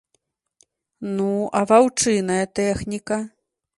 [1.17, 1.29] Ну,
[1.59, 3.17] а ваўчыная тэхніка?